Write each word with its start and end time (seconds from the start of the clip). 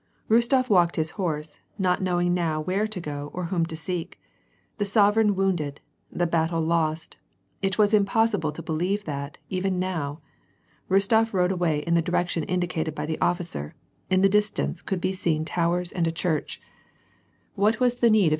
Kostof 0.31 0.67
walked 0.67 0.95
his 0.95 1.11
horse, 1.11 1.59
not 1.77 2.01
knowing 2.01 2.33
now 2.33 2.59
where 2.59 2.87
to 2.87 2.99
go 2.99 3.29
or 3.35 3.45
whom 3.53 3.67
to 3.67 3.75
seek. 3.75 4.19
The 4.79 4.83
sovereign 4.85 5.35
wounded! 5.35 5.79
the 6.11 6.25
battle 6.25 6.59
lost! 6.59 7.17
It 7.61 7.77
was 7.77 7.93
impossible 7.93 8.51
to 8.53 8.63
believe 8.63 9.05
that, 9.05 9.37
even 9.51 9.77
now. 9.77 10.19
Rostof 10.89 11.33
rode 11.33 11.51
away 11.51 11.81
in 11.85 11.93
the 11.93 12.01
direction 12.01 12.43
indicated 12.45 12.95
by 12.95 13.05
the 13.05 13.19
officer; 13.21 13.75
in 14.09 14.21
the 14.23 14.27
distance 14.27 14.81
could 14.81 15.01
be 15.01 15.13
seen 15.13 15.45
towers 15.45 15.91
and 15.91 16.07
a 16.07 16.11
church. 16.11 16.59
What 17.53 17.79
was 17.79 17.97
the 17.97 18.09
need 18.09 18.09
of 18.09 18.09
S60 18.09 18.15
WAR 18.21 18.25
AND 18.25 18.29
PEACE. 18.29 18.29